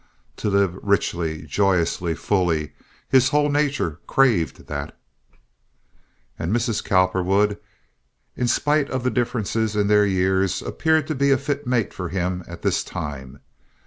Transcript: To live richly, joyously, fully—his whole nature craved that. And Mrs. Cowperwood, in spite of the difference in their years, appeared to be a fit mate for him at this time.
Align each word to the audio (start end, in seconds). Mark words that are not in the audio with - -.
To 0.37 0.49
live 0.49 0.79
richly, 0.81 1.43
joyously, 1.43 2.15
fully—his 2.15 3.29
whole 3.29 3.51
nature 3.51 3.99
craved 4.07 4.65
that. 4.65 4.97
And 6.39 6.51
Mrs. 6.51 6.83
Cowperwood, 6.83 7.59
in 8.35 8.47
spite 8.47 8.89
of 8.89 9.03
the 9.03 9.11
difference 9.11 9.55
in 9.55 9.85
their 9.89 10.07
years, 10.07 10.63
appeared 10.63 11.05
to 11.05 11.13
be 11.13 11.29
a 11.29 11.37
fit 11.37 11.67
mate 11.67 11.93
for 11.93 12.09
him 12.09 12.43
at 12.47 12.63
this 12.63 12.83
time. 12.83 13.41